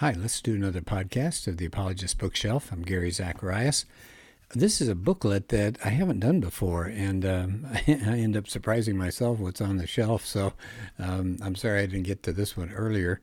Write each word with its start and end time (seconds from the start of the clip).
Hi, 0.00 0.12
let's 0.12 0.42
do 0.42 0.54
another 0.54 0.82
podcast 0.82 1.46
of 1.46 1.56
the 1.56 1.64
Apologist 1.64 2.18
Bookshelf. 2.18 2.70
I'm 2.70 2.82
Gary 2.82 3.10
Zacharias. 3.10 3.86
This 4.54 4.82
is 4.82 4.88
a 4.88 4.94
booklet 4.94 5.48
that 5.48 5.78
I 5.82 5.88
haven't 5.88 6.20
done 6.20 6.38
before, 6.38 6.84
and 6.84 7.24
um, 7.24 7.66
I 7.88 8.18
end 8.18 8.36
up 8.36 8.46
surprising 8.46 8.98
myself 8.98 9.38
what's 9.38 9.62
on 9.62 9.78
the 9.78 9.86
shelf. 9.86 10.26
So 10.26 10.52
um, 10.98 11.38
I'm 11.40 11.54
sorry 11.54 11.80
I 11.80 11.86
didn't 11.86 12.02
get 12.02 12.22
to 12.24 12.34
this 12.34 12.58
one 12.58 12.72
earlier. 12.72 13.22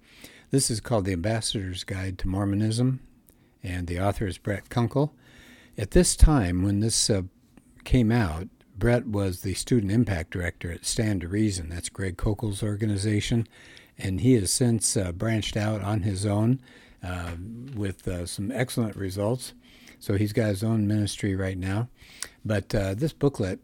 This 0.50 0.72
is 0.72 0.80
called 0.80 1.06
The 1.06 1.14
Ambassador's 1.14 1.84
Guide 1.84 2.18
to 2.18 2.28
Mormonism, 2.28 3.02
and 3.62 3.86
the 3.86 4.00
author 4.00 4.26
is 4.26 4.40
Brett 4.40 4.70
Kunkel. 4.70 5.14
At 5.78 5.92
this 5.92 6.16
time, 6.16 6.64
when 6.64 6.80
this 6.80 7.08
uh, 7.08 7.22
came 7.84 8.12
out, 8.12 8.48
Brett 8.76 9.06
was 9.06 9.42
the 9.42 9.54
Student 9.54 9.92
Impact 9.92 10.32
Director 10.32 10.72
at 10.72 10.86
Stand 10.86 11.22
to 11.22 11.28
Reason. 11.28 11.70
That's 11.70 11.90
Greg 11.90 12.18
Koukl's 12.18 12.64
organization 12.64 13.48
and 13.98 14.22
he 14.22 14.34
has 14.34 14.52
since 14.52 14.98
uh, 14.98 15.12
branched 15.12 15.58
out 15.58 15.82
on 15.82 16.02
his 16.02 16.26
own 16.26 16.60
uh, 17.04 17.34
with 17.76 18.08
uh, 18.08 18.26
some 18.26 18.52
excellent 18.52 18.96
results. 18.96 19.54
So 20.00 20.16
he's 20.16 20.34
got 20.34 20.48
his 20.48 20.64
own 20.64 20.88
ministry 20.88 21.36
right 21.36 21.58
now. 21.58 21.88
But 22.44 22.74
uh, 22.76 22.94
this 22.94 23.14
booklet, 23.14 23.60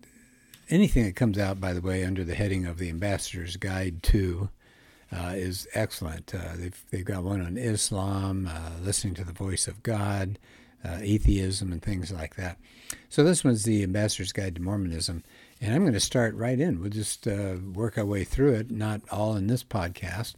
anything 0.70 1.06
that 1.06 1.16
comes 1.16 1.38
out, 1.38 1.60
by 1.60 1.73
the 1.73 1.82
way, 1.82 2.06
under 2.06 2.23
the 2.23 2.36
heading 2.36 2.66
of 2.66 2.78
the 2.78 2.90
Ambassador's 2.90 3.58
Guide 3.58 4.04
to, 4.04 4.50
uh, 5.12 5.34
is 5.36 5.68
excellent. 5.73 6.34
Uh, 6.34 6.56
they've, 6.56 6.86
they've 6.92 7.06
got 7.06 7.23
one 7.23 7.42
on 7.42 7.58
Islam, 7.58 8.50
listening 8.82 9.16
to 9.16 9.23
the 9.23 9.34
voice 9.34 9.68
of 9.68 9.84
God, 9.84 10.38
atheism, 10.84 11.72
and 11.72 11.82
things 11.82 12.12
like 12.12 12.36
that. 12.36 12.58
So 13.10 13.24
this 13.24 13.44
one's 13.44 13.64
the 13.64 13.84
Ambassador's 13.84 14.32
Guide 14.32 14.56
to 14.56 14.62
Mormonism. 14.62 15.24
And 15.62 15.74
I'm 15.74 15.82
going 15.82 15.94
to 15.94 16.00
start 16.00 16.36
right 16.36 16.60
in. 16.60 16.80
We'll 16.80 16.90
just 16.90 17.28
uh, 17.28 17.56
work 17.74 17.98
our 17.98 18.06
way 18.06 18.24
through 18.24 18.54
it, 18.54 18.72
not 18.72 19.02
all 19.12 19.36
in 19.36 19.48
this 19.48 19.64
podcast. 19.64 20.36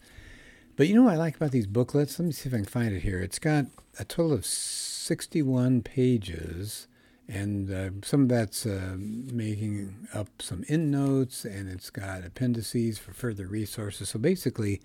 But 0.76 0.88
you 0.88 0.96
know 0.96 1.04
what 1.04 1.14
I 1.14 1.18
like 1.18 1.36
about 1.36 1.52
these 1.52 1.68
booklets? 1.68 2.18
Let 2.18 2.26
me 2.26 2.32
see 2.32 2.50
if 2.50 2.56
I 2.56 2.58
can 2.58 2.66
find 2.66 2.94
it 2.94 3.02
here. 3.02 3.20
It's 3.20 3.40
got 3.40 3.66
a 4.00 4.06
total 4.06 4.34
of 4.34 4.46
61 4.46 5.84
pages, 5.84 6.88
and 7.28 7.72
uh, 7.72 7.90
some 8.04 8.24
of 8.24 8.30
that's 8.30 8.66
uh, 8.66 8.96
making 8.98 10.08
up 10.14 10.28
some 10.40 10.64
endnotes, 10.68 11.46
and 11.46 11.70
it's 11.70 11.90
got 11.90 12.26
appendices 12.26 12.98
for 12.98 13.14
further 13.14 13.46
resources. 13.46 14.10
So 14.10 14.18
basically, 14.20 14.82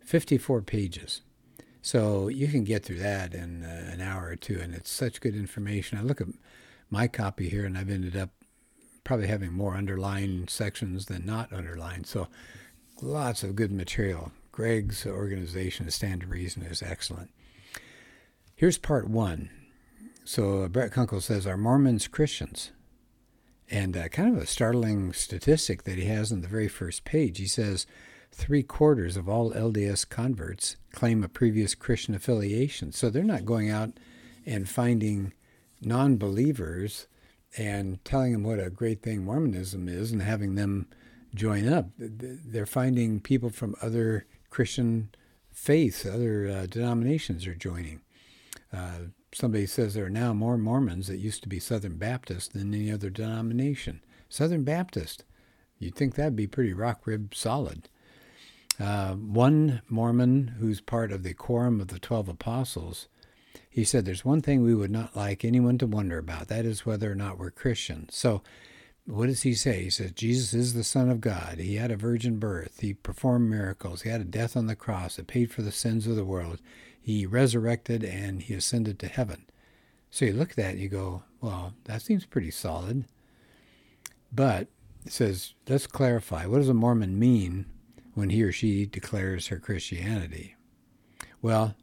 54 0.00 0.62
pages. 0.62 1.20
So 1.86 2.26
you 2.26 2.48
can 2.48 2.64
get 2.64 2.84
through 2.84 2.98
that 2.98 3.32
in 3.32 3.62
uh, 3.62 3.92
an 3.92 4.00
hour 4.00 4.26
or 4.26 4.34
two, 4.34 4.58
and 4.60 4.74
it's 4.74 4.90
such 4.90 5.20
good 5.20 5.36
information. 5.36 5.96
I 5.96 6.02
look 6.02 6.20
at 6.20 6.26
my 6.90 7.06
copy 7.06 7.48
here, 7.48 7.64
and 7.64 7.78
I've 7.78 7.90
ended 7.90 8.16
up 8.16 8.30
probably 9.04 9.28
having 9.28 9.52
more 9.52 9.76
underlined 9.76 10.50
sections 10.50 11.06
than 11.06 11.24
not 11.24 11.52
underlined. 11.52 12.08
So 12.08 12.26
lots 13.00 13.44
of 13.44 13.54
good 13.54 13.70
material. 13.70 14.32
Greg's 14.50 15.06
organization, 15.06 15.88
Stand 15.92 16.22
to 16.22 16.26
Reason, 16.26 16.64
is 16.64 16.82
excellent. 16.82 17.30
Here's 18.56 18.78
part 18.78 19.08
one. 19.08 19.48
So 20.24 20.62
uh, 20.62 20.68
Brett 20.68 20.90
Kunkel 20.90 21.20
says, 21.20 21.46
Are 21.46 21.56
Mormons 21.56 22.08
Christians? 22.08 22.72
And 23.70 23.96
uh, 23.96 24.08
kind 24.08 24.36
of 24.36 24.42
a 24.42 24.46
startling 24.46 25.12
statistic 25.12 25.84
that 25.84 25.98
he 25.98 26.06
has 26.06 26.32
on 26.32 26.40
the 26.40 26.48
very 26.48 26.66
first 26.66 27.04
page. 27.04 27.38
He 27.38 27.46
says, 27.46 27.86
Three 28.32 28.62
quarters 28.62 29.16
of 29.16 29.28
all 29.28 29.52
LDS 29.52 30.08
converts 30.08 30.76
claim 30.92 31.24
a 31.24 31.28
previous 31.28 31.74
Christian 31.74 32.14
affiliation. 32.14 32.92
So 32.92 33.10
they're 33.10 33.24
not 33.24 33.44
going 33.44 33.70
out 33.70 33.92
and 34.44 34.68
finding 34.68 35.32
non 35.80 36.16
believers 36.16 37.06
and 37.56 38.04
telling 38.04 38.32
them 38.32 38.42
what 38.42 38.60
a 38.60 38.70
great 38.70 39.02
thing 39.02 39.24
Mormonism 39.24 39.88
is 39.88 40.12
and 40.12 40.22
having 40.22 40.54
them 40.54 40.86
join 41.34 41.68
up. 41.68 41.86
They're 41.98 42.66
finding 42.66 43.20
people 43.20 43.50
from 43.50 43.74
other 43.80 44.26
Christian 44.50 45.10
faiths, 45.52 46.04
other 46.04 46.48
uh, 46.48 46.66
denominations 46.66 47.46
are 47.46 47.54
joining. 47.54 48.00
Uh, 48.72 48.98
somebody 49.32 49.66
says 49.66 49.94
there 49.94 50.06
are 50.06 50.10
now 50.10 50.32
more 50.32 50.58
Mormons 50.58 51.08
that 51.08 51.18
used 51.18 51.42
to 51.42 51.48
be 51.48 51.58
Southern 51.58 51.96
Baptist 51.96 52.52
than 52.52 52.74
any 52.74 52.90
other 52.90 53.10
denomination. 53.10 54.02
Southern 54.28 54.64
Baptist, 54.64 55.24
you'd 55.78 55.94
think 55.94 56.14
that'd 56.14 56.36
be 56.36 56.46
pretty 56.46 56.72
rock 56.72 57.06
rib 57.06 57.34
solid. 57.34 57.88
Uh, 58.78 59.14
one 59.14 59.80
Mormon 59.88 60.56
who's 60.58 60.80
part 60.80 61.10
of 61.10 61.22
the 61.22 61.34
Quorum 61.34 61.80
of 61.80 61.88
the 61.88 61.98
Twelve 61.98 62.28
Apostles 62.28 63.08
he 63.76 63.84
said, 63.84 64.06
There's 64.06 64.24
one 64.24 64.40
thing 64.40 64.62
we 64.62 64.74
would 64.74 64.90
not 64.90 65.14
like 65.14 65.44
anyone 65.44 65.76
to 65.76 65.86
wonder 65.86 66.16
about. 66.16 66.48
That 66.48 66.64
is 66.64 66.86
whether 66.86 67.12
or 67.12 67.14
not 67.14 67.38
we're 67.38 67.50
Christians. 67.50 68.16
So, 68.16 68.40
what 69.04 69.26
does 69.26 69.42
he 69.42 69.52
say? 69.52 69.82
He 69.82 69.90
says, 69.90 70.12
Jesus 70.12 70.54
is 70.54 70.72
the 70.72 70.82
Son 70.82 71.10
of 71.10 71.20
God. 71.20 71.58
He 71.58 71.74
had 71.74 71.90
a 71.90 71.96
virgin 71.96 72.38
birth. 72.38 72.80
He 72.80 72.94
performed 72.94 73.50
miracles. 73.50 74.00
He 74.00 74.08
had 74.08 74.22
a 74.22 74.24
death 74.24 74.56
on 74.56 74.66
the 74.66 74.76
cross 74.76 75.16
that 75.16 75.26
paid 75.26 75.50
for 75.50 75.60
the 75.60 75.72
sins 75.72 76.06
of 76.06 76.16
the 76.16 76.24
world. 76.24 76.62
He 76.98 77.26
resurrected 77.26 78.02
and 78.02 78.40
he 78.40 78.54
ascended 78.54 78.98
to 79.00 79.08
heaven. 79.08 79.44
So 80.10 80.24
you 80.24 80.32
look 80.32 80.52
at 80.52 80.56
that 80.56 80.70
and 80.70 80.80
you 80.80 80.88
go, 80.88 81.24
well, 81.42 81.74
that 81.84 82.00
seems 82.00 82.24
pretty 82.24 82.52
solid. 82.52 83.04
But 84.32 84.68
it 85.04 85.12
says, 85.12 85.52
let's 85.68 85.86
clarify. 85.86 86.46
What 86.46 86.60
does 86.60 86.70
a 86.70 86.74
Mormon 86.74 87.18
mean 87.18 87.66
when 88.16 88.30
he 88.30 88.42
or 88.42 88.50
she 88.50 88.86
declares 88.86 89.48
her 89.48 89.58
Christianity? 89.58 90.56
Well, 91.42 91.76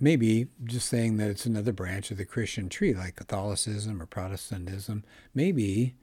maybe 0.00 0.48
just 0.64 0.88
saying 0.88 1.18
that 1.18 1.30
it's 1.30 1.46
another 1.46 1.72
branch 1.72 2.10
of 2.10 2.16
the 2.16 2.24
Christian 2.24 2.68
tree, 2.68 2.92
like 2.92 3.14
Catholicism 3.14 4.02
or 4.02 4.06
Protestantism. 4.06 5.04
Maybe 5.32 5.94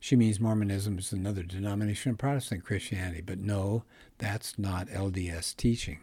she 0.00 0.16
means 0.16 0.40
Mormonism 0.40 0.98
is 0.98 1.12
another 1.12 1.44
denomination 1.44 2.10
of 2.10 2.18
Protestant 2.18 2.64
Christianity, 2.64 3.20
but 3.20 3.38
no, 3.38 3.84
that's 4.18 4.58
not 4.58 4.88
LDS 4.88 5.54
teaching. 5.56 6.00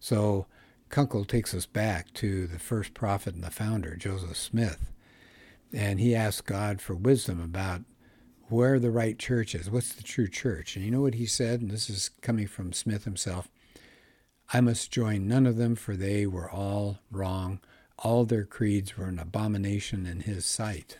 So 0.00 0.46
Kunkel 0.88 1.24
takes 1.24 1.54
us 1.54 1.66
back 1.66 2.12
to 2.14 2.48
the 2.48 2.58
first 2.58 2.94
prophet 2.94 3.34
and 3.34 3.44
the 3.44 3.52
founder, 3.52 3.94
Joseph 3.94 4.36
Smith, 4.36 4.90
and 5.72 6.00
he 6.00 6.16
asked 6.16 6.46
God 6.46 6.80
for 6.80 6.96
wisdom 6.96 7.40
about 7.40 7.82
where 8.54 8.78
the 8.78 8.90
right 8.90 9.18
church 9.18 9.54
is. 9.54 9.70
What's 9.70 9.92
the 9.92 10.02
true 10.02 10.28
church? 10.28 10.76
And 10.76 10.84
you 10.84 10.90
know 10.90 11.00
what 11.00 11.14
he 11.14 11.26
said? 11.26 11.60
And 11.60 11.70
this 11.70 11.90
is 11.90 12.10
coming 12.22 12.46
from 12.46 12.72
Smith 12.72 13.04
himself. 13.04 13.48
I 14.52 14.60
must 14.60 14.92
join 14.92 15.26
none 15.26 15.46
of 15.46 15.56
them, 15.56 15.74
for 15.74 15.96
they 15.96 16.26
were 16.26 16.50
all 16.50 16.98
wrong. 17.10 17.60
All 17.98 18.24
their 18.24 18.44
creeds 18.44 18.96
were 18.96 19.06
an 19.06 19.18
abomination 19.18 20.06
in 20.06 20.20
his 20.20 20.46
sight. 20.46 20.98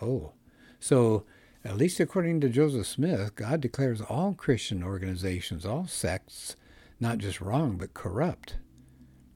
Oh, 0.00 0.32
so 0.80 1.24
at 1.64 1.76
least 1.76 2.00
according 2.00 2.40
to 2.40 2.48
Joseph 2.48 2.86
Smith, 2.86 3.34
God 3.36 3.60
declares 3.60 4.00
all 4.00 4.34
Christian 4.34 4.82
organizations, 4.82 5.66
all 5.66 5.86
sects, 5.86 6.56
not 7.00 7.18
just 7.18 7.40
wrong, 7.40 7.76
but 7.76 7.94
corrupt. 7.94 8.56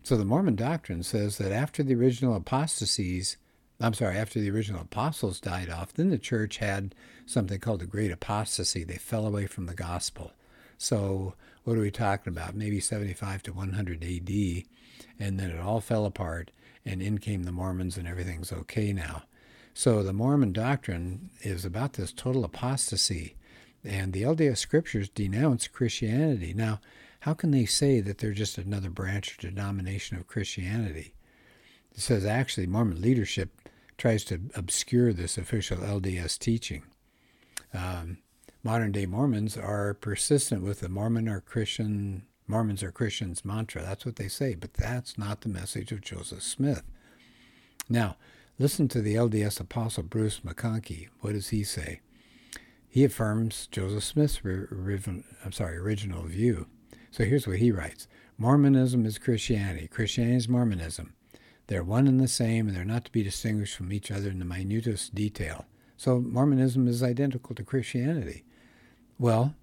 So 0.03 0.17
the 0.17 0.25
Mormon 0.25 0.57
doctrine 0.57 1.03
says 1.03 1.37
that 1.39 1.53
after 1.53 1.83
the 1.83 1.95
original 1.95 2.35
apostasies, 2.35 3.37
I'm 3.81 3.95
sorry, 3.95 4.17
after 4.17 4.41
the 4.41 4.51
original 4.51 4.83
apostles 4.83 5.41
died 5.41 5.71
off, 5.71 5.93
then 5.93 6.09
the 6.09 6.19
church 6.19 6.59
had 6.59 6.95
something 7.29 7.61
called 7.61 7.81
the 7.81 7.87
Great 7.87 8.11
Apostasy. 8.11 8.85
They 8.85 8.97
fell 8.97 9.27
away 9.27 9.47
from 9.47 9.67
the 9.67 9.75
gospel. 9.75 10.33
So 10.79 11.35
what 11.65 11.77
are 11.77 11.83
we 11.83 11.91
talking 11.91 12.33
about? 12.33 12.55
Maybe 12.55 12.81
75 12.81 13.43
to 13.45 13.53
100 13.53 14.03
AD. 14.03 14.65
And 15.21 15.39
then 15.39 15.51
it 15.51 15.61
all 15.61 15.81
fell 15.81 16.07
apart, 16.07 16.51
and 16.85 17.03
in 17.03 17.19
came 17.19 17.43
the 17.43 17.53
Mormons, 17.53 17.97
and 17.97 18.09
everything's 18.09 18.53
okay 18.53 18.93
now. 18.93 19.25
So 19.75 20.03
the 20.03 20.13
Mormon 20.13 20.53
doctrine 20.53 21.31
is 21.43 21.65
about 21.65 21.93
this 21.95 22.13
total 22.13 22.45
apostasy. 22.45 23.37
And 23.85 24.13
the 24.13 24.23
LDS 24.23 24.59
scriptures 24.59 25.09
denounce 25.09 25.69
Christianity. 25.69 26.53
Now, 26.55 26.81
how 27.21 27.35
can 27.35 27.51
they 27.51 27.65
say 27.65 28.01
that 28.01 28.19
they're 28.19 28.33
just 28.33 28.59
another 28.59 28.91
branch 28.91 29.35
or 29.35 29.49
denomination 29.49 30.17
of 30.17 30.27
Christianity? 30.27 31.15
It 31.93 32.01
says 32.01 32.25
actually 32.25 32.67
Mormon 32.67 33.01
leadership 33.01 33.51
tries 33.97 34.25
to 34.25 34.41
obscure 34.55 35.13
this 35.13 35.37
official 35.37 35.79
LDS 35.79 36.39
teaching. 36.39 36.85
Um, 37.75 38.19
modern 38.63 38.93
day 38.93 39.07
Mormons 39.07 39.57
are 39.57 39.95
persistent 39.95 40.63
with 40.63 40.81
the 40.81 40.89
Mormon 40.89 41.29
or 41.29 41.41
Christian 41.41 42.25
Mormons 42.47 42.83
are 42.83 42.91
Christians 42.91 43.45
mantra. 43.45 43.83
That's 43.83 44.07
what 44.07 44.17
they 44.17 44.29
say, 44.29 44.55
but 44.55 44.73
that's 44.73 45.19
not 45.19 45.43
the 45.43 45.51
message 45.51 45.93
of 45.93 46.01
Joseph 46.01 46.43
Smith. 46.43 46.83
Now, 47.91 48.17
listen 48.59 48.89
to 48.89 49.03
the 49.03 49.17
LDS 49.17 49.61
apostle 49.61 50.03
Bruce 50.03 50.41
McConkie. 50.41 51.09
What 51.21 51.35
does 51.35 51.51
he 51.51 51.63
say? 51.63 52.01
He 52.89 53.05
affirms 53.05 53.67
Joseph 53.67 54.03
Smith's 54.03 54.41
I'm 54.43 55.53
sorry, 55.53 55.77
original 55.77 56.23
view. 56.23 56.69
So 57.11 57.25
here's 57.25 57.47
what 57.47 57.59
he 57.59 57.71
writes 57.71 58.09
Mormonism 58.39 59.05
is 59.05 59.19
Christianity, 59.19 59.87
Christianity 59.87 60.37
is 60.37 60.49
Mormonism. 60.49 61.13
They're 61.67 61.85
one 61.85 62.09
and 62.09 62.19
the 62.19 62.29
same, 62.29 62.67
and 62.67 62.75
they're 62.75 62.85
not 62.85 63.05
to 63.05 63.13
be 63.13 63.23
distinguished 63.23 63.77
from 63.77 63.93
each 63.93 64.11
other 64.11 64.31
in 64.31 64.39
the 64.39 64.47
minutest 64.47 65.15
detail. 65.15 65.67
So 65.99 66.21
Mormonism 66.21 66.87
is 66.89 67.03
identical 67.03 67.55
to 67.57 67.65
Christianity. 67.65 68.45
Well, 69.19 69.55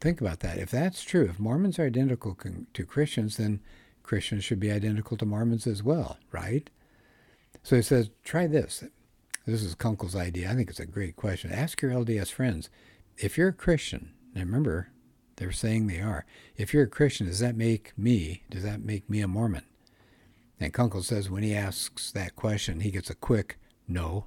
think 0.00 0.20
about 0.20 0.40
that. 0.40 0.58
If 0.58 0.70
that's 0.70 1.02
true, 1.02 1.24
if 1.24 1.40
Mormons 1.40 1.78
are 1.78 1.86
identical 1.86 2.36
to 2.74 2.84
Christians, 2.84 3.38
then 3.38 3.60
Christians 4.02 4.44
should 4.44 4.60
be 4.60 4.70
identical 4.70 5.16
to 5.16 5.26
Mormons 5.26 5.66
as 5.66 5.82
well, 5.82 6.18
right? 6.30 6.68
So 7.62 7.76
he 7.76 7.82
says, 7.82 8.10
try 8.24 8.46
this. 8.46 8.84
This 9.46 9.62
is 9.62 9.74
Kunkel's 9.74 10.14
idea. 10.14 10.50
I 10.50 10.54
think 10.54 10.68
it's 10.68 10.80
a 10.80 10.86
great 10.86 11.16
question. 11.16 11.50
Ask 11.50 11.80
your 11.80 11.92
LDS 11.92 12.30
friends 12.30 12.68
if 13.16 13.38
you're 13.38 13.48
a 13.48 13.52
Christian, 13.52 14.12
and 14.34 14.44
remember, 14.44 14.90
they're 15.36 15.50
saying 15.50 15.86
they 15.86 16.00
are. 16.00 16.26
If 16.56 16.74
you're 16.74 16.84
a 16.84 16.88
Christian, 16.88 17.26
does 17.26 17.38
that 17.38 17.56
make 17.56 17.96
me, 17.96 18.42
does 18.50 18.62
that 18.64 18.84
make 18.84 19.08
me 19.08 19.20
a 19.22 19.28
Mormon? 19.28 19.64
And 20.60 20.74
Kunkel 20.74 21.02
says 21.02 21.30
when 21.30 21.42
he 21.42 21.54
asks 21.54 22.12
that 22.12 22.36
question, 22.36 22.80
he 22.80 22.90
gets 22.90 23.08
a 23.08 23.14
quick 23.14 23.58
no. 23.86 24.26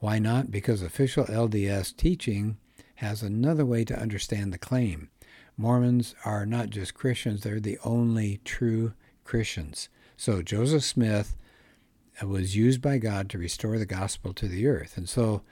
Why 0.00 0.18
not? 0.18 0.50
Because 0.50 0.82
official 0.82 1.24
LDS 1.24 1.96
teaching 1.96 2.58
has 2.96 3.22
another 3.22 3.64
way 3.64 3.84
to 3.84 3.98
understand 3.98 4.52
the 4.52 4.58
claim. 4.58 5.10
Mormons 5.56 6.14
are 6.24 6.46
not 6.46 6.70
just 6.70 6.94
Christians, 6.94 7.42
they're 7.42 7.58
the 7.58 7.78
only 7.84 8.40
true 8.44 8.92
Christians. 9.24 9.88
So 10.16 10.42
Joseph 10.42 10.84
Smith 10.84 11.36
was 12.22 12.56
used 12.56 12.80
by 12.80 12.98
God 12.98 13.28
to 13.30 13.38
restore 13.38 13.78
the 13.78 13.86
gospel 13.86 14.32
to 14.34 14.48
the 14.48 14.66
earth. 14.66 14.96
And 14.96 15.08
so 15.08 15.42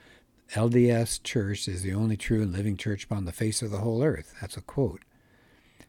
LDS 0.53 1.21
Church 1.23 1.67
is 1.67 1.81
the 1.81 1.93
only 1.93 2.15
true 2.15 2.41
and 2.41 2.53
living 2.53 2.77
church 2.77 3.03
upon 3.03 3.25
the 3.25 3.31
face 3.33 3.61
of 3.61 3.71
the 3.71 3.79
whole 3.79 4.03
earth. 4.03 4.33
That's 4.39 4.57
a 4.57 4.61
quote. 4.61 5.01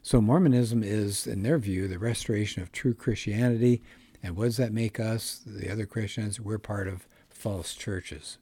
So 0.03 0.21
Mormonism 0.21 0.83
is, 0.83 1.27
in 1.27 1.43
their 1.43 1.59
view, 1.59 1.87
the 1.87 1.99
restoration 1.99 2.63
of 2.63 2.73
true 2.73 2.95
Christianity. 2.95 3.83
And 4.23 4.37
what 4.37 4.47
does 4.47 4.57
that 4.57 4.73
make 4.73 4.99
us, 4.99 5.41
the 5.47 5.71
other 5.71 5.87
Christians? 5.87 6.41
We're 6.41 6.59
part 6.59 6.89
of 6.89 7.07
false 7.29 7.75
churches. 7.75 8.39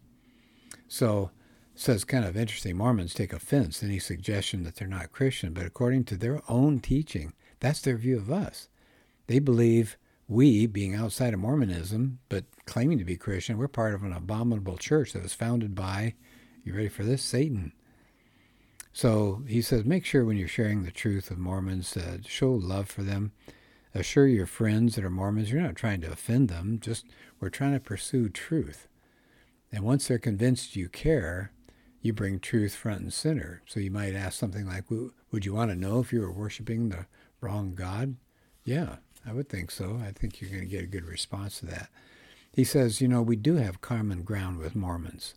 So, 0.88 1.30
it's 1.74 2.04
kind 2.04 2.24
of 2.24 2.36
interesting. 2.36 2.76
Mormons 2.76 3.12
take 3.12 3.32
offense 3.32 3.82
any 3.82 3.98
suggestion 3.98 4.62
that 4.62 4.76
they're 4.76 4.88
not 4.88 5.12
Christian, 5.12 5.52
but 5.52 5.66
according 5.66 6.04
to 6.04 6.16
their 6.16 6.40
own 6.48 6.80
teaching, 6.80 7.34
that's 7.60 7.80
their 7.80 7.96
view 7.96 8.16
of 8.16 8.30
us. 8.30 8.68
They 9.26 9.38
believe 9.38 9.96
we, 10.28 10.66
being 10.66 10.94
outside 10.94 11.34
of 11.34 11.40
Mormonism, 11.40 12.18
but 12.28 12.44
claiming 12.64 12.98
to 12.98 13.04
be 13.04 13.16
Christian, 13.16 13.58
we're 13.58 13.68
part 13.68 13.94
of 13.94 14.02
an 14.02 14.12
abominable 14.12 14.76
church 14.76 15.12
that 15.12 15.22
was 15.22 15.34
founded 15.34 15.74
by, 15.74 16.14
you 16.64 16.74
ready 16.74 16.88
for 16.88 17.04
this? 17.04 17.22
Satan. 17.22 17.72
So 18.92 19.42
he 19.46 19.60
says, 19.62 19.84
make 19.84 20.04
sure 20.04 20.24
when 20.24 20.36
you're 20.36 20.48
sharing 20.48 20.82
the 20.82 20.90
truth 20.90 21.30
of 21.30 21.38
Mormons, 21.38 21.96
uh, 21.96 22.18
show 22.26 22.52
love 22.52 22.88
for 22.88 23.02
them. 23.02 23.32
Assure 23.94 24.26
your 24.26 24.46
friends 24.46 24.94
that 24.94 25.04
are 25.04 25.10
Mormons, 25.10 25.52
you're 25.52 25.62
not 25.62 25.76
trying 25.76 26.00
to 26.00 26.10
offend 26.10 26.48
them, 26.48 26.78
just 26.80 27.06
we're 27.38 27.50
trying 27.50 27.74
to 27.74 27.80
pursue 27.80 28.28
truth. 28.28 28.88
And 29.76 29.84
once 29.84 30.08
they're 30.08 30.18
convinced 30.18 30.74
you 30.74 30.88
care, 30.88 31.52
you 32.00 32.14
bring 32.14 32.40
truth 32.40 32.74
front 32.74 33.02
and 33.02 33.12
center. 33.12 33.60
So 33.66 33.78
you 33.78 33.90
might 33.90 34.14
ask 34.14 34.38
something 34.38 34.66
like, 34.66 34.84
Would 34.90 35.44
you 35.44 35.52
want 35.52 35.70
to 35.70 35.76
know 35.76 36.00
if 36.00 36.14
you 36.14 36.22
were 36.22 36.32
worshiping 36.32 36.88
the 36.88 37.04
wrong 37.42 37.74
God? 37.74 38.16
Yeah, 38.64 38.96
I 39.26 39.34
would 39.34 39.50
think 39.50 39.70
so. 39.70 40.00
I 40.02 40.12
think 40.12 40.40
you're 40.40 40.48
going 40.48 40.62
to 40.62 40.66
get 40.66 40.84
a 40.84 40.86
good 40.86 41.04
response 41.04 41.60
to 41.60 41.66
that. 41.66 41.90
He 42.54 42.64
says, 42.64 43.02
you 43.02 43.06
know, 43.06 43.20
we 43.20 43.36
do 43.36 43.56
have 43.56 43.82
common 43.82 44.22
ground 44.22 44.56
with 44.56 44.74
Mormons. 44.74 45.34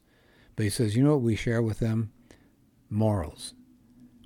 But 0.55 0.63
he 0.63 0.69
says, 0.69 0.95
you 0.95 1.03
know 1.03 1.15
what 1.15 1.21
we 1.21 1.35
share 1.35 1.61
with 1.61 1.79
them? 1.79 2.13
Morals. 2.89 3.53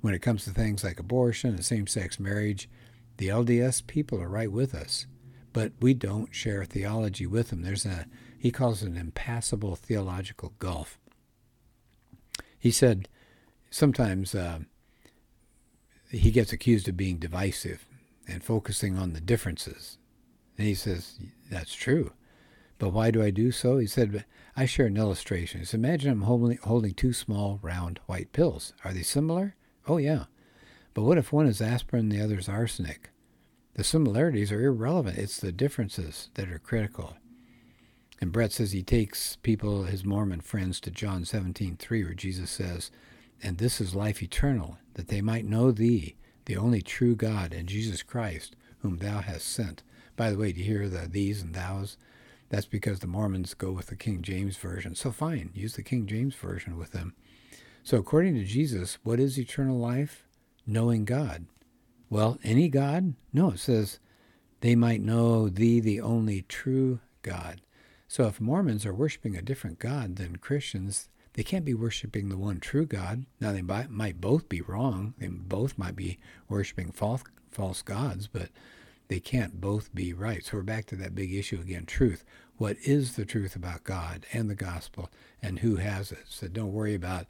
When 0.00 0.14
it 0.14 0.22
comes 0.22 0.44
to 0.44 0.50
things 0.50 0.84
like 0.84 1.00
abortion 1.00 1.50
and 1.56 1.64
same 1.64 1.88
sex 1.88 2.20
marriage, 2.20 2.70
the 3.16 3.30
LDS 3.30 3.84
people 3.88 4.22
are 4.22 4.28
right 4.28 4.52
with 4.52 4.76
us. 4.76 5.06
But 5.54 5.72
we 5.80 5.94
don't 5.94 6.34
share 6.34 6.64
theology 6.66 7.26
with 7.26 7.48
them. 7.48 7.62
There's 7.62 7.86
a, 7.86 8.06
he 8.36 8.50
calls 8.50 8.82
it 8.82 8.88
an 8.88 8.98
impassable 8.98 9.76
theological 9.76 10.52
gulf. 10.58 10.98
He 12.58 12.70
said 12.70 13.08
sometimes 13.70 14.34
uh, 14.34 14.58
he 16.10 16.30
gets 16.30 16.52
accused 16.52 16.88
of 16.88 16.96
being 16.96 17.18
divisive 17.18 17.86
and 18.28 18.42
focusing 18.42 18.98
on 18.98 19.12
the 19.12 19.20
differences. 19.20 19.96
And 20.58 20.66
he 20.66 20.74
says, 20.74 21.18
That's 21.50 21.74
true. 21.74 22.12
But 22.78 22.90
why 22.90 23.10
do 23.10 23.22
I 23.22 23.30
do 23.30 23.52
so? 23.52 23.78
He 23.78 23.86
said, 23.86 24.24
I 24.56 24.66
share 24.66 24.86
an 24.86 24.96
illustration. 24.96 25.60
He 25.60 25.66
said, 25.66 25.78
Imagine 25.78 26.10
I'm 26.10 26.22
holding, 26.22 26.58
holding 26.58 26.94
two 26.94 27.12
small, 27.12 27.60
round, 27.62 28.00
white 28.06 28.32
pills. 28.32 28.72
Are 28.84 28.92
they 28.92 29.02
similar? 29.02 29.54
Oh, 29.86 29.98
yeah. 29.98 30.24
But 30.94 31.02
what 31.02 31.18
if 31.18 31.32
one 31.32 31.46
is 31.46 31.60
aspirin 31.60 32.10
and 32.10 32.12
the 32.12 32.20
other 32.20 32.38
is 32.38 32.48
arsenic? 32.48 33.10
The 33.74 33.84
similarities 33.84 34.52
are 34.52 34.62
irrelevant. 34.62 35.18
It's 35.18 35.38
the 35.38 35.50
differences 35.52 36.30
that 36.34 36.48
are 36.48 36.60
critical. 36.60 37.16
And 38.20 38.30
Brett 38.30 38.52
says 38.52 38.70
he 38.70 38.84
takes 38.84 39.36
people, 39.36 39.84
his 39.84 40.04
Mormon 40.04 40.40
friends, 40.40 40.80
to 40.80 40.90
John 40.90 41.24
17:3, 41.24 42.04
where 42.04 42.14
Jesus 42.14 42.50
says, 42.50 42.92
And 43.42 43.58
this 43.58 43.80
is 43.80 43.94
life 43.94 44.22
eternal, 44.22 44.78
that 44.94 45.08
they 45.08 45.20
might 45.20 45.44
know 45.44 45.72
thee, 45.72 46.14
the 46.44 46.56
only 46.56 46.82
true 46.82 47.16
God, 47.16 47.52
and 47.52 47.68
Jesus 47.68 48.02
Christ, 48.02 48.54
whom 48.78 48.98
thou 48.98 49.20
hast 49.20 49.46
sent. 49.46 49.82
By 50.16 50.30
the 50.30 50.38
way, 50.38 50.52
do 50.52 50.60
you 50.60 50.66
hear 50.66 50.88
the 50.88 51.08
these 51.08 51.42
and 51.42 51.54
thous? 51.54 51.96
That's 52.50 52.66
because 52.66 53.00
the 53.00 53.08
Mormons 53.08 53.54
go 53.54 53.72
with 53.72 53.86
the 53.86 53.96
King 53.96 54.22
James 54.22 54.56
Version. 54.56 54.94
So 54.94 55.10
fine, 55.10 55.50
use 55.52 55.74
the 55.74 55.82
King 55.82 56.06
James 56.06 56.36
Version 56.36 56.78
with 56.78 56.92
them. 56.92 57.14
So 57.82 57.98
according 57.98 58.34
to 58.36 58.44
Jesus, 58.44 58.98
what 59.02 59.18
is 59.18 59.38
eternal 59.38 59.78
life? 59.78 60.24
Knowing 60.64 61.04
God. 61.04 61.46
Well, 62.10 62.38
any 62.44 62.68
God? 62.68 63.14
No, 63.32 63.50
it 63.50 63.58
says 63.58 63.98
they 64.60 64.74
might 64.74 65.00
know 65.00 65.48
thee, 65.48 65.80
the 65.80 66.00
only 66.00 66.42
true 66.42 67.00
God. 67.22 67.60
So 68.08 68.26
if 68.26 68.40
Mormons 68.40 68.86
are 68.86 68.94
worshiping 68.94 69.36
a 69.36 69.42
different 69.42 69.78
God 69.78 70.16
than 70.16 70.36
Christians, 70.36 71.08
they 71.34 71.42
can't 71.42 71.64
be 71.64 71.74
worshiping 71.74 72.28
the 72.28 72.36
one 72.36 72.60
true 72.60 72.86
God. 72.86 73.26
Now, 73.40 73.52
they 73.52 73.62
might, 73.62 74.20
both 74.20 74.48
be 74.48 74.60
wrong. 74.60 75.14
They 75.18 75.26
both 75.26 75.76
might 75.76 75.96
be 75.96 76.18
worshiping 76.48 76.92
false, 76.92 77.24
false 77.50 77.82
gods, 77.82 78.28
but 78.28 78.50
they 79.08 79.20
can't 79.20 79.60
both 79.60 79.92
be 79.94 80.12
right. 80.12 80.44
So 80.44 80.58
we're 80.58 80.62
back 80.62 80.86
to 80.86 80.96
that 80.96 81.14
big 81.14 81.34
issue 81.34 81.60
again 81.60 81.86
truth. 81.86 82.24
What 82.56 82.76
is 82.82 83.16
the 83.16 83.24
truth 83.24 83.56
about 83.56 83.82
God 83.82 84.26
and 84.32 84.48
the 84.48 84.54
gospel, 84.54 85.10
and 85.42 85.58
who 85.58 85.76
has 85.76 86.12
it? 86.12 86.24
So 86.28 86.46
don't 86.46 86.72
worry 86.72 86.94
about 86.94 87.26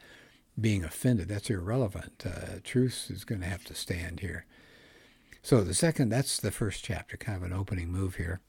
being 0.60 0.84
offended. 0.84 1.28
That's 1.28 1.48
irrelevant. 1.48 2.24
Uh, 2.26 2.58
truth 2.62 3.10
is 3.10 3.24
going 3.24 3.40
to 3.40 3.46
have 3.48 3.64
to 3.64 3.74
stand 3.74 4.20
here. 4.20 4.44
So 5.44 5.62
the 5.62 5.74
second, 5.74 6.08
that's 6.08 6.40
the 6.40 6.50
first 6.50 6.82
chapter, 6.82 7.18
kind 7.18 7.36
of 7.36 7.42
an 7.42 7.52
opening 7.52 7.92
move 7.92 8.14
here. 8.14 8.40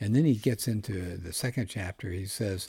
And 0.00 0.16
then 0.16 0.24
he 0.24 0.34
gets 0.34 0.66
into 0.66 1.16
the 1.16 1.32
second 1.32 1.68
chapter. 1.68 2.10
He 2.10 2.26
says, 2.26 2.68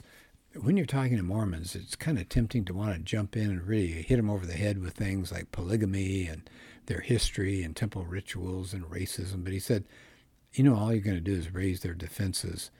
when 0.54 0.76
you're 0.76 0.86
talking 0.86 1.16
to 1.16 1.24
Mormons, 1.24 1.74
it's 1.74 1.96
kind 1.96 2.16
of 2.16 2.28
tempting 2.28 2.64
to 2.66 2.74
want 2.74 2.94
to 2.94 3.00
jump 3.00 3.36
in 3.36 3.50
and 3.50 3.66
really 3.66 3.88
hit 3.88 4.18
them 4.18 4.30
over 4.30 4.46
the 4.46 4.52
head 4.52 4.80
with 4.80 4.94
things 4.94 5.32
like 5.32 5.50
polygamy 5.50 6.28
and 6.28 6.48
their 6.86 7.00
history 7.00 7.64
and 7.64 7.74
temple 7.74 8.04
rituals 8.04 8.72
and 8.72 8.84
racism. 8.84 9.42
But 9.42 9.52
he 9.52 9.58
said, 9.58 9.82
you 10.52 10.62
know, 10.62 10.76
all 10.76 10.92
you're 10.92 11.02
going 11.02 11.16
to 11.16 11.20
do 11.20 11.34
is 11.34 11.52
raise 11.52 11.80
their 11.80 11.92
defenses. 11.92 12.70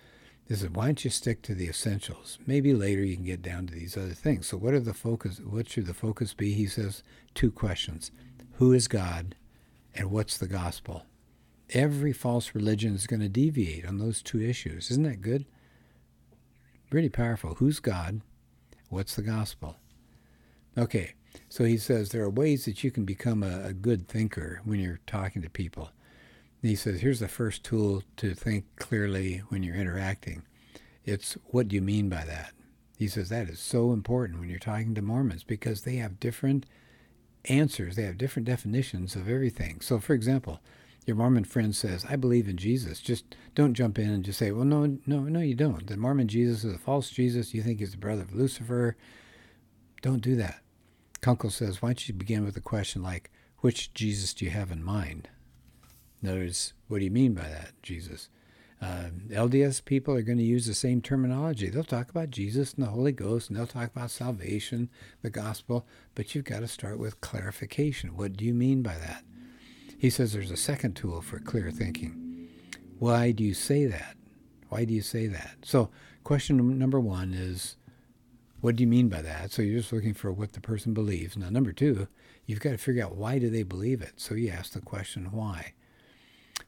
He 0.46 0.54
said, 0.54 0.76
why 0.76 0.84
don't 0.84 1.04
you 1.04 1.10
stick 1.10 1.42
to 1.42 1.54
the 1.56 1.66
essentials? 1.66 2.38
Maybe 2.46 2.74
later 2.74 3.02
you 3.02 3.16
can 3.16 3.24
get 3.24 3.42
down 3.42 3.66
to 3.66 3.74
these 3.74 3.96
other 3.96 4.14
things. 4.14 4.46
So 4.46 4.56
what 4.56 4.72
are 4.72 4.78
the 4.78 4.94
focus? 4.94 5.40
What 5.40 5.68
should 5.68 5.86
the 5.86 5.94
focus 5.94 6.32
be? 6.32 6.52
He 6.52 6.68
says 6.68 7.02
two 7.34 7.50
questions: 7.50 8.12
Who 8.52 8.72
is 8.72 8.86
God, 8.86 9.34
and 9.94 10.10
what's 10.10 10.38
the 10.38 10.48
gospel? 10.48 11.04
Every 11.70 12.12
false 12.12 12.54
religion 12.54 12.94
is 12.94 13.06
going 13.06 13.20
to 13.20 13.28
deviate 13.28 13.86
on 13.86 13.98
those 13.98 14.22
two 14.22 14.40
issues. 14.40 14.90
Isn't 14.90 15.04
that 15.04 15.22
good? 15.22 15.46
Really 16.90 17.08
powerful. 17.08 17.54
Who's 17.54 17.80
God? 17.80 18.20
What's 18.88 19.16
the 19.16 19.22
gospel? 19.22 19.76
Okay, 20.76 21.14
so 21.48 21.64
he 21.64 21.78
says 21.78 22.10
there 22.10 22.22
are 22.22 22.30
ways 22.30 22.64
that 22.64 22.84
you 22.84 22.90
can 22.90 23.04
become 23.04 23.42
a, 23.42 23.64
a 23.66 23.72
good 23.72 24.08
thinker 24.08 24.60
when 24.64 24.80
you're 24.80 25.00
talking 25.06 25.42
to 25.42 25.50
people. 25.50 25.90
And 26.60 26.70
he 26.70 26.76
says 26.76 27.00
here's 27.00 27.20
the 27.20 27.28
first 27.28 27.64
tool 27.64 28.02
to 28.18 28.34
think 28.34 28.64
clearly 28.76 29.38
when 29.48 29.62
you're 29.62 29.76
interacting. 29.76 30.42
It's 31.04 31.34
what 31.46 31.68
do 31.68 31.76
you 31.76 31.82
mean 31.82 32.08
by 32.08 32.24
that? 32.24 32.52
He 32.96 33.08
says 33.08 33.30
that 33.30 33.48
is 33.48 33.58
so 33.58 33.92
important 33.92 34.38
when 34.38 34.48
you're 34.48 34.58
talking 34.58 34.94
to 34.94 35.02
Mormons 35.02 35.44
because 35.44 35.82
they 35.82 35.96
have 35.96 36.20
different 36.20 36.66
answers, 37.46 37.96
they 37.96 38.04
have 38.04 38.18
different 38.18 38.46
definitions 38.46 39.16
of 39.16 39.28
everything. 39.28 39.80
So, 39.80 39.98
for 39.98 40.14
example, 40.14 40.60
your 41.06 41.16
Mormon 41.16 41.44
friend 41.44 41.74
says, 41.74 42.06
I 42.08 42.16
believe 42.16 42.48
in 42.48 42.56
Jesus, 42.56 43.00
just 43.00 43.34
don't 43.54 43.74
jump 43.74 43.98
in 43.98 44.10
and 44.10 44.24
just 44.24 44.38
say, 44.38 44.52
well, 44.52 44.64
no, 44.64 44.98
no, 45.06 45.20
no, 45.20 45.40
you 45.40 45.54
don't. 45.54 45.86
The 45.86 45.96
Mormon 45.96 46.28
Jesus 46.28 46.64
is 46.64 46.74
a 46.74 46.78
false 46.78 47.10
Jesus. 47.10 47.54
You 47.54 47.62
think 47.62 47.80
he's 47.80 47.90
the 47.90 47.96
brother 47.96 48.22
of 48.22 48.34
Lucifer. 48.34 48.96
Don't 50.00 50.22
do 50.22 50.36
that. 50.36 50.60
Kunkel 51.20 51.50
says, 51.50 51.82
why 51.82 51.90
don't 51.90 52.08
you 52.08 52.14
begin 52.14 52.44
with 52.44 52.56
a 52.56 52.60
question 52.60 53.02
like, 53.02 53.30
which 53.58 53.94
Jesus 53.94 54.34
do 54.34 54.44
you 54.44 54.50
have 54.50 54.70
in 54.70 54.82
mind? 54.82 55.28
In 56.22 56.28
other 56.28 56.40
words, 56.40 56.72
what 56.88 56.98
do 56.98 57.04
you 57.04 57.10
mean 57.10 57.34
by 57.34 57.48
that, 57.48 57.72
Jesus? 57.82 58.28
Uh, 58.82 59.10
LDS 59.28 59.84
people 59.84 60.12
are 60.12 60.22
going 60.22 60.38
to 60.38 60.44
use 60.44 60.66
the 60.66 60.74
same 60.74 61.00
terminology. 61.00 61.68
They'll 61.68 61.84
talk 61.84 62.10
about 62.10 62.30
Jesus 62.30 62.74
and 62.74 62.84
the 62.84 62.90
Holy 62.90 63.12
Ghost, 63.12 63.48
and 63.48 63.56
they'll 63.56 63.66
talk 63.66 63.90
about 63.94 64.10
salvation, 64.10 64.90
the 65.22 65.30
gospel, 65.30 65.86
but 66.16 66.34
you've 66.34 66.46
got 66.46 66.60
to 66.60 66.68
start 66.68 66.98
with 66.98 67.20
clarification. 67.20 68.16
What 68.16 68.36
do 68.36 68.44
you 68.44 68.52
mean 68.52 68.82
by 68.82 68.96
that? 68.96 69.22
He 69.96 70.10
says 70.10 70.32
there's 70.32 70.50
a 70.50 70.56
second 70.56 70.96
tool 70.96 71.22
for 71.22 71.38
clear 71.38 71.70
thinking. 71.70 72.48
Why 72.98 73.30
do 73.30 73.44
you 73.44 73.54
say 73.54 73.86
that? 73.86 74.16
Why 74.68 74.84
do 74.84 74.92
you 74.92 75.02
say 75.02 75.28
that? 75.28 75.58
So, 75.62 75.90
question 76.24 76.76
number 76.76 76.98
one 76.98 77.34
is, 77.34 77.76
what 78.62 78.74
do 78.74 78.82
you 78.82 78.88
mean 78.88 79.08
by 79.08 79.22
that? 79.22 79.52
So 79.52 79.62
you're 79.62 79.80
just 79.80 79.92
looking 79.92 80.14
for 80.14 80.32
what 80.32 80.54
the 80.54 80.60
person 80.60 80.92
believes. 80.92 81.36
Now, 81.36 81.50
number 81.50 81.72
two, 81.72 82.08
you've 82.46 82.60
got 82.60 82.70
to 82.70 82.78
figure 82.78 83.04
out 83.04 83.16
why 83.16 83.38
do 83.38 83.50
they 83.50 83.64
believe 83.64 84.02
it. 84.02 84.14
So 84.16 84.34
you 84.34 84.50
ask 84.50 84.72
the 84.72 84.80
question 84.80 85.30
why. 85.32 85.74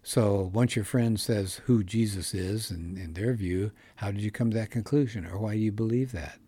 So 0.07 0.51
once 0.53 0.77
your 0.77 0.85
friend 0.85 1.19
says 1.19 1.63
who 1.65 1.83
Jesus 1.83 2.35
is, 2.35 2.71
and 2.71 2.99
in 2.99 3.15
their 3.15 3.33
view, 3.33 3.73
how 3.97 4.11
did 4.11 4.21
you 4.21 4.31
come 4.31 4.51
to 4.51 4.57
that 4.59 4.71
conclusion, 4.71 5.25
or 5.25 5.39
why 5.39 5.55
do 5.55 5.61
you 5.61 5.73
believe 5.73 6.13
that? 6.13 6.39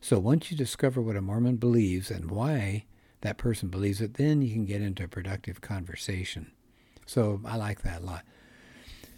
So 0.00 0.20
once 0.20 0.52
you 0.52 0.56
discover 0.56 1.02
what 1.02 1.16
a 1.16 1.20
Mormon 1.20 1.56
believes 1.56 2.12
and 2.12 2.30
why 2.30 2.84
that 3.22 3.38
person 3.38 3.70
believes 3.70 4.00
it, 4.00 4.14
then 4.14 4.40
you 4.40 4.52
can 4.52 4.66
get 4.66 4.82
into 4.82 5.02
a 5.02 5.08
productive 5.08 5.60
conversation. 5.60 6.52
So 7.04 7.40
I 7.44 7.56
like 7.56 7.82
that 7.82 8.02
a 8.02 8.04
lot. 8.04 8.22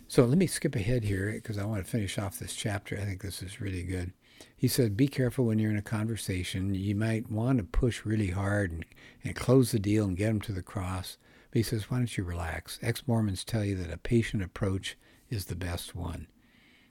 So 0.09 0.25
let 0.25 0.39
me 0.39 0.47
skip 0.47 0.75
ahead 0.75 1.05
here 1.05 1.33
because 1.33 1.59
I 1.59 1.67
want 1.67 1.85
to 1.85 1.91
finish 1.91 2.17
off 2.17 2.39
this 2.39 2.55
chapter. 2.55 2.97
I 2.97 3.05
think 3.05 3.21
this 3.21 3.43
is 3.43 3.61
really 3.61 3.83
good. 3.83 4.13
He 4.57 4.67
said, 4.67 4.97
Be 4.97 5.09
careful 5.09 5.45
when 5.45 5.59
you're 5.59 5.71
in 5.71 5.77
a 5.77 5.83
conversation. 5.83 6.75
You 6.75 6.95
might 6.95 7.31
want 7.31 7.59
to 7.59 7.65
push 7.65 8.07
really 8.07 8.31
hard 8.31 8.73
and, 8.73 8.85
and 9.23 9.37
close 9.37 9.73
the 9.73 9.79
deal 9.79 10.07
and 10.07 10.17
get 10.17 10.29
them 10.29 10.41
to 10.43 10.53
the 10.53 10.63
cross. 10.63 11.19
But 11.55 11.59
he 11.61 11.63
says, 11.63 11.89
Why 11.89 11.99
don't 11.99 12.17
you 12.19 12.25
relax? 12.25 12.81
Ex 12.83 13.07
Mormons 13.07 13.45
tell 13.45 13.65
you 13.65 13.77
that 13.77 13.93
a 13.93 13.97
patient 13.97 14.43
approach 14.43 14.97
is 15.31 15.45
the 15.45 15.55
best 15.55 15.95
one. 15.95 16.27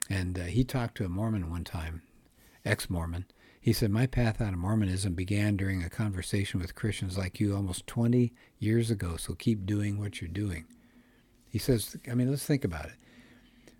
And 0.08 0.38
uh, 0.38 0.44
he 0.44 0.64
talked 0.64 0.96
to 0.96 1.04
a 1.04 1.10
Mormon 1.10 1.50
one 1.50 1.64
time, 1.64 2.00
ex 2.64 2.88
Mormon. 2.88 3.26
He 3.60 3.74
said, 3.74 3.90
My 3.90 4.06
path 4.06 4.40
out 4.40 4.54
of 4.54 4.58
Mormonism 4.58 5.12
began 5.12 5.58
during 5.58 5.82
a 5.82 5.90
conversation 5.90 6.60
with 6.60 6.74
Christians 6.74 7.18
like 7.18 7.38
you 7.38 7.54
almost 7.54 7.86
20 7.86 8.32
years 8.58 8.90
ago, 8.90 9.18
so 9.18 9.34
keep 9.34 9.66
doing 9.66 9.98
what 9.98 10.22
you're 10.22 10.28
doing. 10.28 10.64
He 11.50 11.58
says, 11.58 11.98
I 12.10 12.14
mean, 12.14 12.30
let's 12.30 12.46
think 12.46 12.64
about 12.64 12.86
it. 12.86 12.96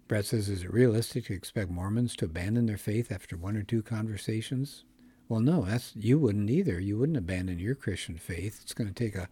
Brett 0.07 0.27
says, 0.27 0.51
Is 0.51 0.65
it 0.65 0.71
realistic 0.71 1.25
to 1.27 1.33
expect 1.33 1.71
Mormons 1.71 2.15
to 2.17 2.27
abandon 2.27 2.67
their 2.67 2.77
faith 2.77 3.11
after 3.11 3.39
one 3.39 3.57
or 3.57 3.63
two 3.63 3.83
conversations? 3.83 4.85
Well, 5.31 5.41
no, 5.41 5.63
that's 5.63 5.97
you 5.97 6.19
wouldn't 6.19 6.51
either. 6.51 6.79
You 6.79 6.99
wouldn't 6.99 7.17
abandon 7.17 7.59
your 7.59 7.75
Christian 7.75 8.19
faith. 8.19 8.61
It's 8.63 8.75
going 8.75 8.89
to 8.89 8.93
take 8.93 9.15
a, 9.15 9.31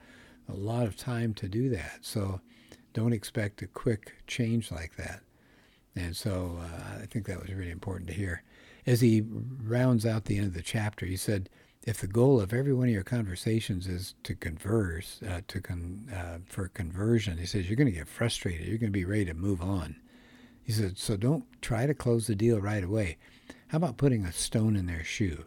a 0.49 0.55
lot 0.55 0.87
of 0.87 0.97
time 0.97 1.35
to 1.35 1.49
do 1.49 1.69
that. 1.71 1.99
So 2.03 2.41
don't 2.93 3.13
expect 3.13 3.63
a 3.63 3.67
quick 3.67 4.13
change 4.27 4.71
like 4.71 4.97
that. 4.97 5.21
And 5.95 6.17
so 6.17 6.59
uh, 6.61 7.03
I 7.03 7.07
think 7.07 7.27
that 7.27 7.41
was 7.41 7.53
really 7.53 7.71
important 7.71 8.09
to 8.09 8.15
hear. 8.15 8.43
As 8.87 9.01
he 9.01 9.23
rounds 9.63 10.05
out 10.05 10.25
the 10.25 10.39
end 10.39 10.47
of 10.47 10.55
the 10.55 10.63
chapter, 10.63 11.07
he 11.07 11.17
said, 11.17 11.49
if 11.85 12.01
the 12.01 12.07
goal 12.07 12.41
of 12.41 12.53
every 12.53 12.73
one 12.73 12.89
of 12.89 12.95
your 12.95 13.03
conversations 13.03 13.87
is 13.87 14.15
to 14.23 14.35
converse, 14.35 15.21
uh, 15.29 15.41
to 15.49 15.61
con, 15.61 16.09
uh, 16.15 16.39
for 16.47 16.69
conversion, 16.69 17.39
he 17.39 17.47
says 17.47 17.69
you're 17.69 17.77
going 17.77 17.91
to 17.91 17.99
get 17.99 18.09
frustrated. 18.09 18.67
You're 18.67 18.79
going 18.79 18.93
to 18.93 18.99
be 18.99 19.05
ready 19.05 19.25
to 19.27 19.35
move 19.35 19.61
on. 19.61 19.97
He 20.63 20.73
said, 20.73 20.97
so 20.97 21.17
don't 21.17 21.45
try 21.61 21.87
to 21.87 21.95
close 21.95 22.29
the 22.29 22.37
deal 22.37 22.61
right 22.61 22.85
away. 22.85 23.19
How 23.69 23.79
about 23.79 23.97
putting 23.97 24.25
a 24.25 24.33
stone 24.33 24.77
in 24.77 24.87
their 24.87 25.03
shoe? 25.03 25.45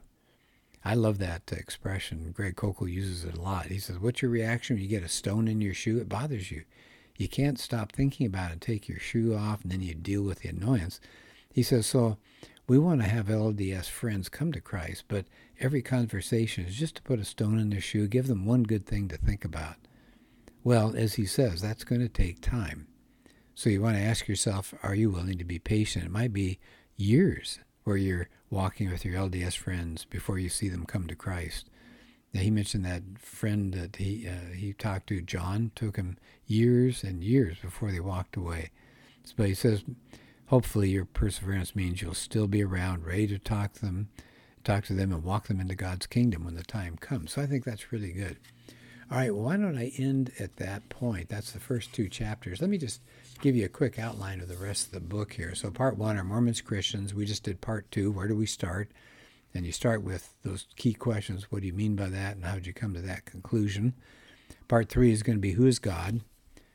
I 0.87 0.93
love 0.93 1.17
that 1.17 1.51
uh, 1.51 1.55
expression. 1.55 2.31
Greg 2.31 2.55
Koukl 2.55 2.89
uses 2.89 3.25
it 3.25 3.35
a 3.35 3.41
lot. 3.41 3.65
He 3.65 3.79
says, 3.79 3.97
what's 3.97 4.21
your 4.21 4.29
reaction 4.29 4.75
when 4.75 4.83
you 4.83 4.89
get 4.89 5.01
a 5.01 5.09
stone 5.09 5.47
in 5.47 5.59
your 5.59 5.73
shoe? 5.73 5.97
It 5.97 6.07
bothers 6.07 6.51
you. 6.51 6.63
You 7.17 7.27
can't 7.27 7.59
stop 7.59 7.91
thinking 7.91 8.27
about 8.27 8.51
it. 8.51 8.61
Take 8.61 8.87
your 8.87 8.99
shoe 8.99 9.35
off, 9.35 9.63
and 9.63 9.71
then 9.71 9.81
you 9.81 9.95
deal 9.95 10.21
with 10.21 10.41
the 10.41 10.49
annoyance. 10.49 10.99
He 11.51 11.63
says, 11.63 11.87
so 11.87 12.17
we 12.67 12.77
want 12.77 13.01
to 13.01 13.07
have 13.07 13.25
LDS 13.27 13.89
friends 13.89 14.29
come 14.29 14.51
to 14.51 14.61
Christ, 14.61 15.05
but 15.07 15.25
every 15.59 15.81
conversation 15.81 16.65
is 16.65 16.75
just 16.75 16.97
to 16.97 17.01
put 17.01 17.19
a 17.19 17.25
stone 17.25 17.57
in 17.57 17.71
their 17.71 17.81
shoe, 17.81 18.07
give 18.07 18.27
them 18.27 18.45
one 18.45 18.63
good 18.63 18.85
thing 18.85 19.07
to 19.07 19.17
think 19.17 19.43
about. 19.43 19.77
Well, 20.63 20.93
as 20.95 21.15
he 21.15 21.25
says, 21.25 21.61
that's 21.61 21.83
going 21.83 22.01
to 22.01 22.09
take 22.09 22.41
time. 22.41 22.87
So 23.55 23.71
you 23.71 23.81
want 23.81 23.95
to 23.95 24.03
ask 24.03 24.27
yourself, 24.27 24.75
are 24.83 24.93
you 24.93 25.09
willing 25.09 25.39
to 25.39 25.45
be 25.45 25.57
patient? 25.57 26.05
It 26.05 26.11
might 26.11 26.33
be 26.33 26.59
years 26.95 27.59
where 27.85 27.97
you're 27.97 28.27
walking 28.49 28.89
with 28.91 29.05
your 29.05 29.15
LDS 29.15 29.55
friends 29.55 30.05
before 30.05 30.37
you 30.37 30.49
see 30.49 30.67
them 30.67 30.85
come 30.85 31.07
to 31.07 31.15
Christ. 31.15 31.69
Now, 32.33 32.41
he 32.41 32.51
mentioned 32.51 32.83
that 32.83 33.03
friend 33.17 33.73
that 33.73 33.95
he 33.95 34.27
uh, 34.27 34.53
he 34.53 34.73
talked 34.73 35.07
to, 35.07 35.21
John, 35.21 35.71
took 35.73 35.95
him 35.95 36.17
years 36.45 37.03
and 37.03 37.23
years 37.23 37.57
before 37.59 37.91
they 37.91 38.01
walked 38.01 38.35
away. 38.35 38.71
But 39.37 39.47
he 39.47 39.53
says, 39.53 39.83
hopefully 40.47 40.89
your 40.89 41.05
perseverance 41.05 41.75
means 41.75 42.01
you'll 42.01 42.13
still 42.13 42.47
be 42.47 42.63
around, 42.63 43.05
ready 43.05 43.27
to 43.27 43.39
talk 43.39 43.73
to 43.73 43.81
them, 43.81 44.09
talk 44.63 44.83
to 44.85 44.93
them, 44.93 45.13
and 45.13 45.23
walk 45.23 45.47
them 45.47 45.59
into 45.59 45.75
God's 45.75 46.07
kingdom 46.07 46.43
when 46.43 46.55
the 46.55 46.63
time 46.63 46.97
comes. 46.97 47.33
So 47.33 47.41
I 47.41 47.47
think 47.47 47.63
that's 47.63 47.91
really 47.91 48.11
good. 48.11 48.37
All 49.11 49.17
right, 49.17 49.33
well, 49.33 49.43
why 49.43 49.57
don't 49.57 49.77
I 49.77 49.91
end 49.99 50.31
at 50.39 50.55
that 50.57 50.89
point? 50.89 51.29
That's 51.29 51.51
the 51.51 51.59
first 51.59 51.93
two 51.93 52.09
chapters. 52.09 52.59
Let 52.59 52.71
me 52.71 52.79
just 52.79 53.01
give 53.39 53.55
you 53.55 53.63
a 53.65 53.69
quick 53.69 53.99
outline 53.99 54.41
of 54.41 54.47
the 54.47 54.57
rest 54.57 54.87
of 54.87 54.93
the 54.93 54.99
book 54.99 55.33
here. 55.33 55.53
So, 55.53 55.69
part 55.69 55.95
one 55.95 56.17
are 56.17 56.23
Mormons 56.23 56.61
Christians. 56.61 57.13
We 57.13 57.25
just 57.25 57.43
did 57.43 57.61
part 57.61 57.91
two. 57.91 58.11
Where 58.11 58.27
do 58.27 58.35
we 58.35 58.47
start? 58.47 58.89
And 59.53 59.63
you 59.63 59.71
start 59.71 60.01
with 60.01 60.33
those 60.43 60.65
key 60.75 60.93
questions. 60.93 61.51
What 61.51 61.61
do 61.61 61.67
you 61.67 61.73
mean 61.73 61.95
by 61.95 62.09
that? 62.09 62.35
And 62.35 62.45
how 62.45 62.55
did 62.55 62.65
you 62.65 62.73
come 62.73 62.95
to 62.95 63.01
that 63.01 63.25
conclusion? 63.25 63.93
Part 64.67 64.89
three 64.89 65.11
is 65.11 65.21
going 65.21 65.37
to 65.37 65.41
be 65.41 65.51
Who 65.51 65.67
is 65.67 65.77
God? 65.77 66.21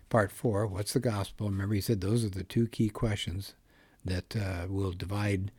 Part 0.08 0.30
four, 0.30 0.66
What's 0.66 0.92
the 0.92 1.00
gospel? 1.00 1.50
Remember, 1.50 1.74
he 1.74 1.80
said 1.80 2.00
those 2.00 2.24
are 2.24 2.30
the 2.30 2.44
two 2.44 2.68
key 2.68 2.90
questions 2.90 3.54
that 4.04 4.36
uh, 4.36 4.66
will 4.68 4.92
divide 4.92 5.50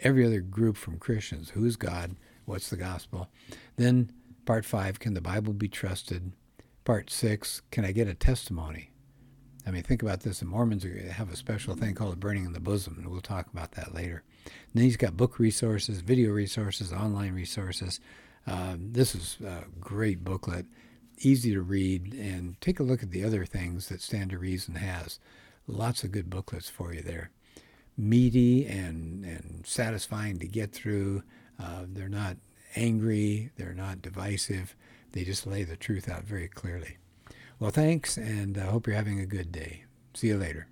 every 0.00 0.26
other 0.26 0.40
group 0.40 0.76
from 0.76 0.98
Christians. 0.98 1.50
Who 1.50 1.64
is 1.64 1.76
God? 1.76 2.16
What's 2.44 2.70
the 2.70 2.76
gospel? 2.76 3.28
Then 3.76 4.12
Part 4.50 4.64
five, 4.64 4.98
can 4.98 5.14
the 5.14 5.20
Bible 5.20 5.52
be 5.52 5.68
trusted? 5.68 6.32
Part 6.84 7.08
six, 7.08 7.62
can 7.70 7.84
I 7.84 7.92
get 7.92 8.08
a 8.08 8.14
testimony? 8.14 8.90
I 9.64 9.70
mean, 9.70 9.84
think 9.84 10.02
about 10.02 10.22
this. 10.22 10.40
The 10.40 10.44
Mormons 10.44 10.84
have 11.12 11.32
a 11.32 11.36
special 11.36 11.76
thing 11.76 11.94
called 11.94 12.14
a 12.14 12.16
burning 12.16 12.46
in 12.46 12.52
the 12.52 12.58
bosom, 12.58 12.96
and 12.98 13.06
we'll 13.06 13.20
talk 13.20 13.46
about 13.52 13.70
that 13.76 13.94
later. 13.94 14.24
And 14.44 14.52
then 14.74 14.82
he's 14.82 14.96
got 14.96 15.16
book 15.16 15.38
resources, 15.38 16.00
video 16.00 16.32
resources, 16.32 16.92
online 16.92 17.32
resources. 17.32 18.00
Uh, 18.44 18.74
this 18.76 19.14
is 19.14 19.36
a 19.40 19.66
great 19.78 20.24
booklet, 20.24 20.66
easy 21.18 21.52
to 21.52 21.62
read, 21.62 22.12
and 22.12 22.60
take 22.60 22.80
a 22.80 22.82
look 22.82 23.04
at 23.04 23.12
the 23.12 23.22
other 23.22 23.44
things 23.44 23.88
that 23.88 24.02
Stand 24.02 24.30
to 24.30 24.38
Reason 24.38 24.74
has. 24.74 25.20
Lots 25.68 26.02
of 26.02 26.10
good 26.10 26.28
booklets 26.28 26.68
for 26.68 26.92
you 26.92 27.02
there. 27.02 27.30
Meaty 27.96 28.66
and, 28.66 29.24
and 29.24 29.62
satisfying 29.64 30.40
to 30.40 30.48
get 30.48 30.72
through. 30.72 31.22
Uh, 31.56 31.84
they're 31.86 32.08
not 32.08 32.36
angry, 32.76 33.50
they're 33.56 33.74
not 33.74 34.02
divisive, 34.02 34.74
they 35.12 35.24
just 35.24 35.46
lay 35.46 35.64
the 35.64 35.76
truth 35.76 36.08
out 36.08 36.24
very 36.24 36.48
clearly. 36.48 36.96
Well, 37.58 37.70
thanks, 37.70 38.16
and 38.16 38.56
I 38.56 38.66
hope 38.66 38.86
you're 38.86 38.96
having 38.96 39.20
a 39.20 39.26
good 39.26 39.52
day. 39.52 39.84
See 40.14 40.28
you 40.28 40.38
later. 40.38 40.68